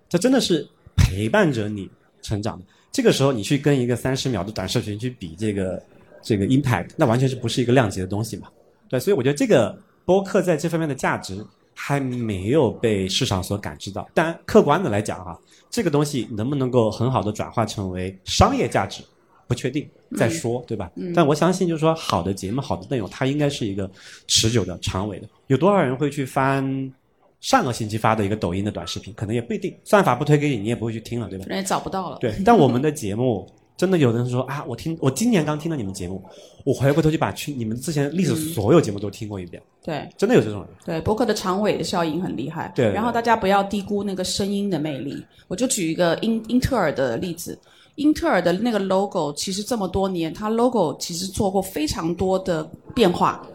[0.10, 1.88] 这真的是陪伴着你
[2.24, 2.66] 成长的。
[2.92, 5.80] 这个时候你去跟一个三十秒的短视频去比这个
[6.24, 8.48] 这个 impact，那完全是不是一个量级的东西嘛？
[8.90, 11.46] 对，所以我觉得这个播客在这方面的价值
[11.82, 14.08] 还没有被市场所感知到。
[14.14, 15.40] 但客观的来讲哈。
[15.72, 19.04] 这个东西能不能够很好的转化成为商业价值，
[19.48, 19.88] 不确定，
[20.18, 20.92] 再说，对吧？
[21.14, 23.88] 但我相信，就是说，好的节目、好的内容，它应该是一个
[24.26, 25.30] 持久的、长尾的。
[25.46, 26.92] 有多少人会去翻
[27.40, 29.14] 上个星期发的一个抖音的短视频？
[29.14, 31.46] 可能也不一定，算法不推给你，你也不会去听了，对吧？
[31.48, 32.18] 人也找不到了。
[32.20, 33.48] 对，但我们的节目。
[33.80, 36.22] 真的有人说啊，我听我今年刚听了你们节目，
[36.66, 39.64] 我回过头就把去你们之前历史所有节目都听过一遍。
[39.82, 40.70] 对，真的有这种人。
[40.86, 42.70] 对，博客的长尾的效应很厉害。
[42.76, 45.26] 对，然后大家不要低估那个声音的魅力。
[45.48, 47.58] 我就举一个英英特尔的例子，
[47.96, 53.48] 英特尔的那个 logo 其实这么多年，它 logo 其实做过非常多的变化，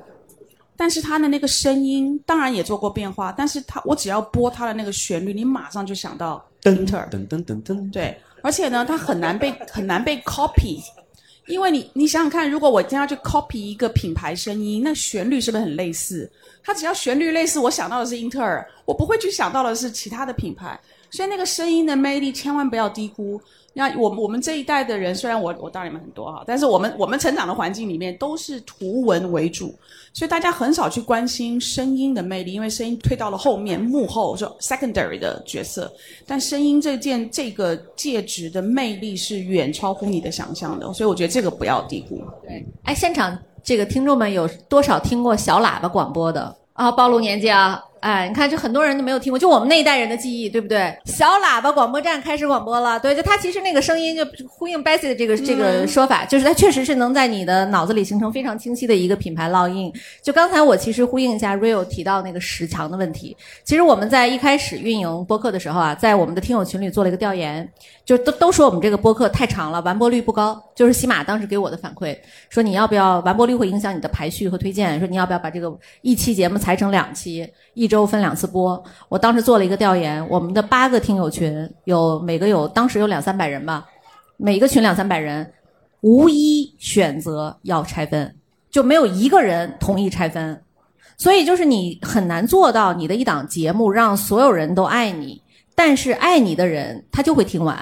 [0.75, 7.11] 但是它的那个声音当然也做过变化，但是它我只要播它的那个旋律，你马上就想到英特尔。
[7.13, 7.93] 噔噔噔噔。
[7.93, 8.17] 对。
[8.45, 10.79] 而且呢，它很难被很难被 copy，
[11.47, 16.31] 因为你你想想看，如果我今天要去 copy 一个品牌声音，那旋律是不是很类似？
[16.63, 20.79] 它只要旋律类似，我想到的是英特尔，我不会去想到的是其他的品牌。
[21.15, 23.41] 所以那个声音的魅力千万不要低估。
[23.73, 29.73] 那我我们这一代的人，虽然我我大你们很多哈，但是我们我们成长的环境里面都是图文为主，
[30.13, 35.93] 所以大家很少去关心声音的魅力，因为声音推到了后面幕后，说 secondary 的角色。
[36.27, 42.21] 但声音这件这个介质的魅力是远超乎你的想象的，所以我觉得这个不要低估。
[42.43, 46.91] 对，哎，现场这个听众们有多少听过小喇叭广播的啊？
[46.91, 47.81] 暴露年纪啊！
[48.05, 50.95] 哎，你看，这很多人都没有听过，就我们那一代人的记忆，对不对？
[51.07, 59.91] 小喇叭广播站开始广播了，对，就它其实那个声音就呼应 Bessy 的这个这个说法，就是它确实是能在你的脑子里形成非常清晰的一个品牌烙印。
[60.21, 67.67] 就刚才我其实呼应一下 Real 提到那个时长的问题，其实我们在一开始运营播客的时候啊，在我们的听友群里做了一个调研，
[68.05, 70.63] 就都都说我们这个播客太长了，完播率不高。
[70.75, 72.15] 就是喜马当时给我的反馈，
[72.51, 78.83] 说你要不要完播率会影响你的排序和推荐，说你要不要把这个一期节目裁成两期，一周分两次播。
[79.11, 83.85] 我当时做了一个调研，我们的八个听友群有每个有当时有两三百人吧，
[84.39, 85.53] 每个群两三百人，
[86.01, 88.35] 无一选择要拆分，
[88.71, 90.59] 就没有一个人同意拆分。
[91.19, 95.41] 所以就是你很难做到你的一档节目让所有人都爱你，
[95.77, 97.77] 但是爱你的人他就会听完。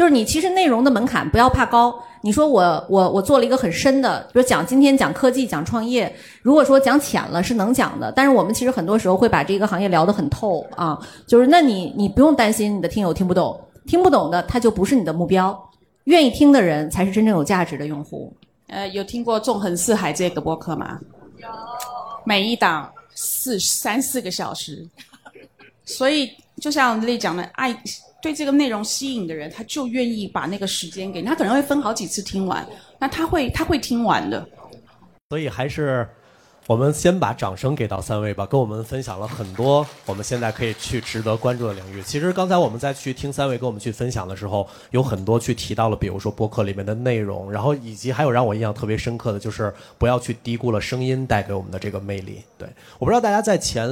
[0.00, 1.94] 就是你其实内容的门槛不要怕高。
[2.22, 6.10] 你说我我我做了一个很深的，比如讲今天讲科技讲创业，
[6.40, 10.98] 如果说讲浅了是能讲的，但是我们其实很多时候会把这个行业聊得很透啊。
[11.26, 15.70] 就是那你你不用担心你的听友听不懂，听不懂的他就不是你的目标，
[16.04, 18.34] 愿意听的人才是真正有价值的用户。
[18.68, 20.98] 呃，有听过《纵横四海》这个播客吗？
[21.36, 21.46] 有。
[22.24, 24.88] 每一档四三四个小时，
[25.84, 27.78] 所以就像丽讲的爱。
[28.22, 32.66] 对这个内容吸引的人，他就愿意把那个时间给他，可能会分好几次听完，
[32.98, 34.48] 那他会他会听完的。
[35.30, 36.08] 所以还是。
[36.70, 42.00] 我们先把掌声给到三位吧，跟我们分享了很多我们现在可以去值得关注的领域。
[42.00, 52.40] 其实刚才我们在去听三位跟我们去分享的时候，有很多去提到了，比如说播客里面的内容，然后以及还有让我印象特别深刻的就是不要去低估了声音带给我们的这个魅力。
[52.56, 52.68] 对，
[53.00, 53.90] 我不知道大家在前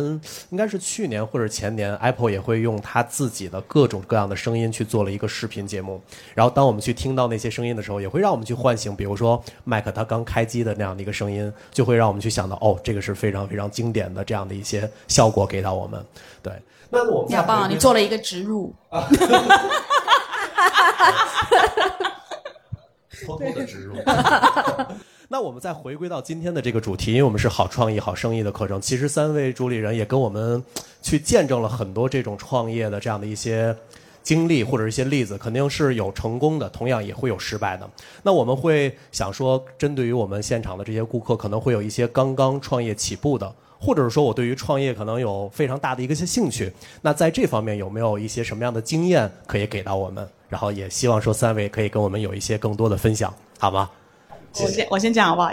[0.50, 6.00] 应该是去年或者前年，Apple 也会用他自己的各种各样的声音去做了一个视频节目。
[6.32, 12.67] 然后当我们去听到那些声音的时候，也会让我们去唤醒，比如说麦克他刚开机的那样的一个声音，就会让我们去想到哦。
[12.68, 16.04] 哦，这个是非常非常经典的这样的一些效果给到我们，
[16.42, 16.52] 对。
[16.90, 18.74] 那我们你好棒，你做了一个植入，
[23.26, 23.94] 偷偷的植入。
[25.28, 28.80] 那我们再回归到今天的这个主题，因为我们是好创意、好生意的课程。
[28.80, 30.64] 其实三位主理人也跟我们
[31.02, 33.76] 去见证了很多这种创业的这样的一些。
[34.22, 37.88] 经历或者一些例子，肯定是有成功的，同样也会有失败的。
[38.22, 46.72] 那我们会想说，针对于我们现场的这些顾客，可能会有一些刚刚创业起步的，或者是说我对于创业可能有非常大的一个些兴趣。
[47.02, 50.28] 那在这方面有没有一些什么样的经验可以给到我们？
[50.48, 53.32] 然后也希望说三位可以跟我们有一些更多的分享。
[53.58, 53.90] 好吗？
[54.60, 55.50] 我先我先讲好不好？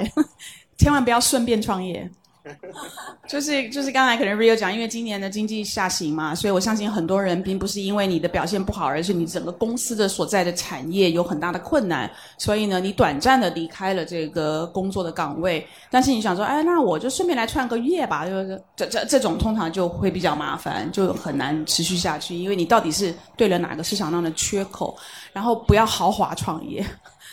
[0.78, 2.10] 千万不要顺便创业。
[3.28, 15.66] 就是就是刚才可能 Rio 讲，因为今年的经济下行嘛，所以我相信很多人并不是因为你的表现不好，而是你整个公司的所在的产业有很大的困难，所以呢，你短暂的离开了这个工作的岗位。
[15.90, 24.96] 但是你想说，哎，那我就顺便来创个业吧，就是这这这种通常就会比较麻烦，就很难持续下去，因为你到底是对了哪个市场上的缺口，
[25.34, 26.86] 然后不要豪华创业。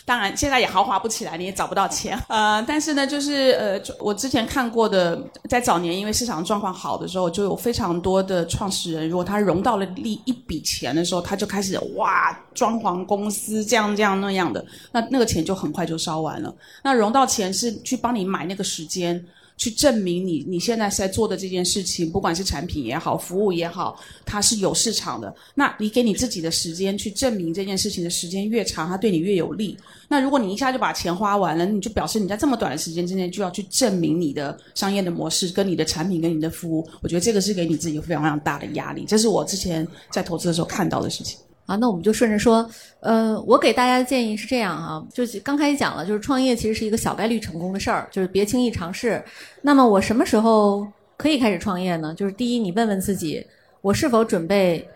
[0.05, 2.19] 当然，现在也豪华不起来，你也找不到钱。
[2.29, 5.17] 呃，但是呢，就是呃，我之前看过的，
[5.49, 16.53] 在早年因为市场状况好的时候，就有非常多的创始人，如果他融到了利一笔钱的时候，他就开始哇，装潢公司这样这样那样的，那那个钱就很快就烧完了。
[16.83, 19.25] 那融到钱是去帮你买那个时间。
[19.63, 23.97] 去证明你你现在在做的这件事情，不管是产品也好，服务也好，
[24.27, 25.33] 它是有市场的。
[25.55, 29.79] 那你给你自己的时间去证明这件事情的时间越长，它对你越有利。
[30.09, 36.85] 那如果你一下就把钱花完了，你就表示你在这么短的时间之内就要去证明你的商业的模式、跟你的产品、跟你的服务。
[37.01, 39.05] 我觉得这个是给你自己非常非常大的压力。
[39.07, 41.39] 这是我之前在投资的时候看到的事情。
[41.67, 42.69] 啊，那我们就顺着说，
[43.01, 49.23] 呃，我给大家的建议是这样哈，就是刚开始讲了，就是创业其实是一个小概率成功的事儿，就是别轻易尝试。
[49.63, 50.87] 那么我什么时候
[51.17, 52.13] 可以开始创业呢？
[52.15, 53.47] 就是第一，你问问自己，
[53.81, 54.87] 我是否准备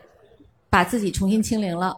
[0.69, 1.97] 把自己重新清零了？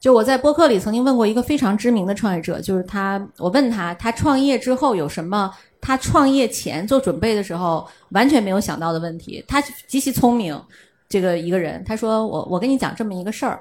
[0.00, 5.52] 就我在播客里曾经问过一个非常知名的创业者，就是他，我问他，他创业之后有什么？
[5.80, 9.44] 他创业前做准备的时候完全没有想到的问题。
[9.46, 10.60] 他极其聪明，
[11.08, 13.60] 这个一个人，他说我我跟你讲这么一个事儿。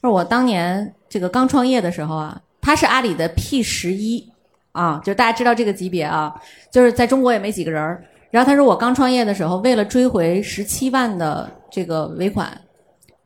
[0.00, 4.24] 说我当年这个刚创业的时候啊，他是阿里的 P 十一
[4.72, 6.34] 啊，就大家知道这个级别啊，
[6.70, 8.04] 就是在中国也没几个人儿。
[8.30, 12.56] 然后他说我刚创业的时候，为了追回十七万的这个尾款，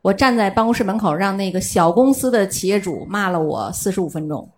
[0.01, 4.49] 我站在办公室门口，让那个小公司的企业主骂了我四十五分钟。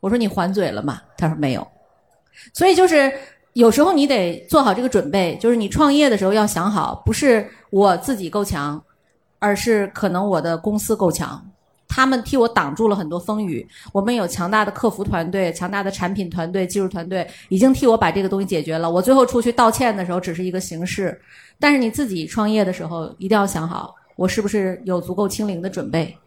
[0.00, 1.00] 我说你还嘴了吗？
[1.16, 1.66] 他说没有。
[2.52, 3.10] 所以就是
[3.52, 8.82] 有时候你得做好这个准备，就是你创业的时候要想好，不是我自己够强，
[9.38, 11.42] 而是可能我的公司够强。
[11.94, 13.64] 他们替我挡住了很多风雨。
[13.92, 18.90] 我们有强大的客服团队、强大的产品团队、技术团队，已经替我把这个东西解决了。
[18.90, 21.16] 我最后出去道歉的时候，只是一个形式。
[21.60, 26.18] 但是你自己创业的时候，一定要想好，我是不是有足够清零的准备？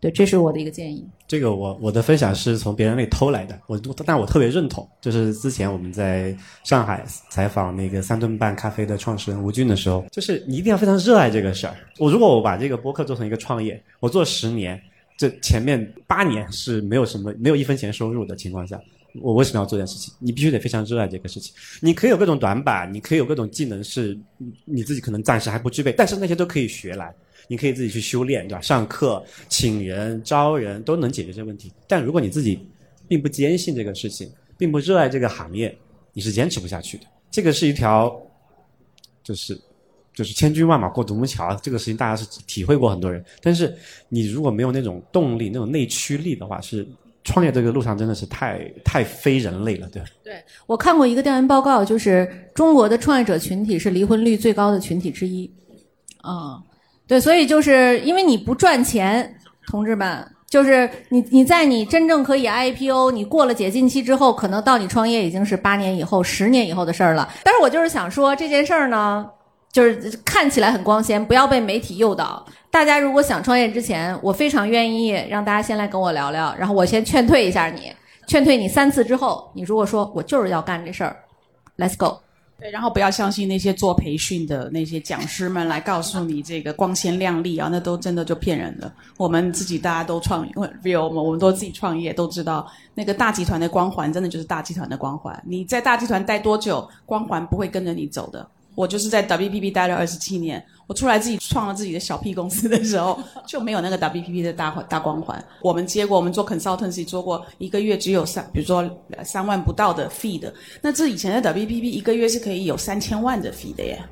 [0.00, 1.06] 对，这是我的一个建议。
[1.28, 4.88] 这个我我的分享是从别人那里偷来的，我但我特别认同。
[4.98, 6.34] 就是之前我们在
[6.64, 11.76] 上海采访那个三顿半咖啡的创始人吴军的时候，就是你一定要非常热爱这个事儿。
[11.98, 14.80] 我如果我把这个播客做成一个创业，我做十年，
[15.18, 18.80] 这前面八年是没有什么没有一分钱收入的情况下，
[19.20, 20.14] 我为什么要做这件事情？
[20.18, 21.54] 你必须得非常热爱这个事情。
[21.80, 24.18] 你可以有各种短板，你可以有各种技能是
[24.64, 27.14] 你自己可能暂时还不具备，但是那些都可以学来。
[27.50, 28.60] 你可以自己去修炼，对吧？
[28.60, 31.72] 上课、请人、招人都能解决这些问题。
[31.88, 32.64] 但如果你自己
[33.08, 35.76] 并不坚信这个事情，并不热爱这个行业，
[36.12, 37.04] 你是坚持不下去的。
[37.28, 38.16] 这个是一条，
[39.24, 39.60] 就是
[40.14, 43.24] 就是千军万马过独木桥，这个事情大家是体会过很多人。
[43.42, 43.76] 但是
[44.08, 46.86] 你如果没有那种动力、那种内驱力的话，是
[47.24, 55.50] 创业这个路上真的是太太非人类了，对对我看过一个调研报告，就是中国的创业者群体是离婚率最高的群体之一，
[56.18, 56.62] 啊。
[57.10, 59.34] 对，所以就是因为你不赚钱，
[59.66, 67.28] 同志们，就是你你在你真正可以 IPO，你过了解禁期之后，可能到你创业已经是八年以后、十年以后的事儿了。
[67.42, 69.28] 但是我就是想说这件事儿呢，
[69.72, 72.46] 就是看起来很光鲜，不要被媒体诱导。
[72.70, 77.92] 大家如果想创业之前，我非常愿意让大家先来跟我聊聊，然后我先劝退一下你，
[78.28, 81.16] 劝退你三次之后，你如果说我就是要干这事儿
[81.76, 82.20] ，Let's go。
[82.60, 88.92] 对，然后不要相信那些做培训的那些讲师们来告诉你这个光鲜亮丽啊，那都真的就骗人的。
[89.16, 90.46] 我们自己大家都创
[90.82, 95.42] ，real 嘛，我们都自己创业，都知道那个大集团的光环真的就是大集团的光环。
[95.46, 98.46] 你在大集团待多久，光环不会跟着你走的。
[98.80, 100.64] 我就是在 WPP 待了二十七年。
[100.86, 105.44] 我出来自己创了自己的小 P 公司的时候，就没有那个 WPP 的大大光环。
[105.60, 108.88] 我们接过，我们做 consultancy 做过一个月只有三，比如说
[109.22, 114.02] 三万不到的 fee 的，那这以前的 WPP 一个月是可以有三千万的 fee 的耶。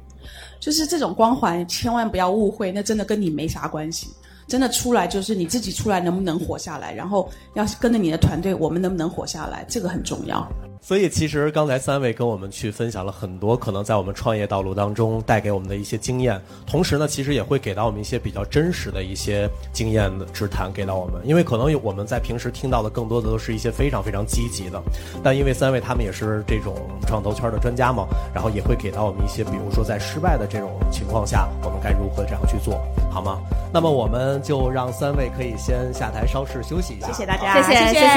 [0.61, 4.09] 就是这种光环，千万不要误会，那真的跟你没啥关系。
[4.47, 10.47] 真的出来就是你自己出来能不能活下来，然后要是跟着你的团队，我们能不能活下来，这个很重要。
[10.81, 21.21] 所以其实刚才三位跟我们去分享了很多可能在我们创业道路当中带给我们的一些经验，同时呢，其实也会给到我们一些比较真实的一些经验的之谈给到我们。
[21.25, 24.81] 因为可能我们在平时听到的更多的都是一些非常非常积极的，
[25.23, 26.75] 但因为三位他们也是这种
[27.07, 33.41] 创投圈的专家嘛，然后也会给到我们一些，比如说在失败的这种情况下，我们该如何这样去做好吗？
[33.73, 37.09] 那么我们就让三位可以先下台稍事休息一下。
[37.09, 38.09] 谢谢大家，谢谢谢谢。